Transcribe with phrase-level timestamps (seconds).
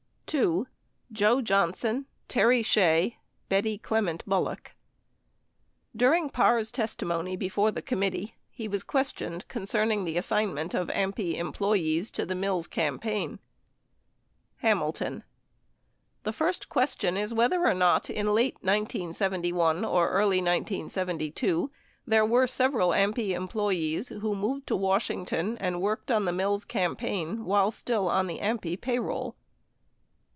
[0.37, 0.65] 2.
[1.11, 3.17] JOE JOHNSON, TERRY SHEA,
[3.49, 4.71] BETTY CLEMENT BULLOCK
[5.93, 12.09] During Parr's testimony before the committee, he was questioned concerning the assignment of AMPI employees
[12.11, 13.39] to the Mills campaign:
[14.59, 15.25] Hamilton....
[16.23, 21.69] the first question is whether or not in late 1971 or early 1972
[22.07, 27.43] there were several AMPI employees who moved to Washington and worked in the Mills campaign
[27.43, 29.35] while still on the AMPI payroll